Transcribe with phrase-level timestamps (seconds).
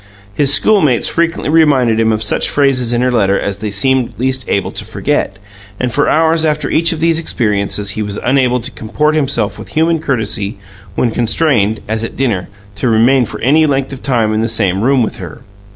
[0.33, 4.43] His schoolmates frequently reminded him of such phrases in her letter as they seemed least
[4.49, 5.37] able to forget,
[5.79, 9.69] and for hours after each of these experiences he was unable to comport himself with
[9.77, 10.57] human courtesy
[10.95, 14.81] when constrained (as at dinner) to remain for any length of time in the same
[14.83, 15.41] room with her.